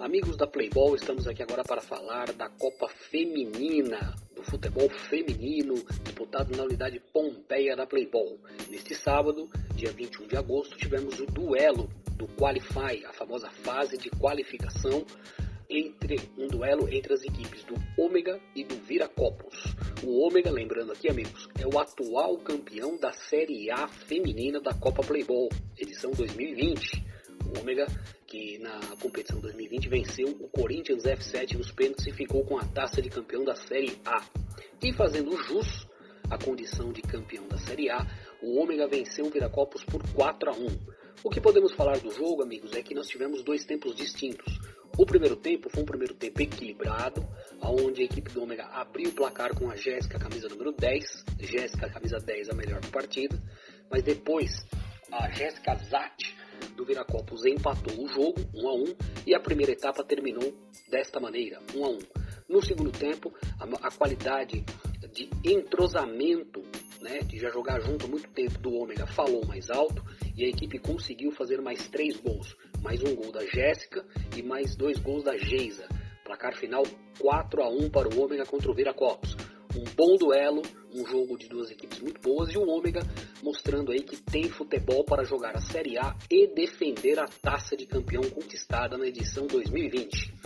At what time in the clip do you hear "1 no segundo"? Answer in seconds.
61.88-62.92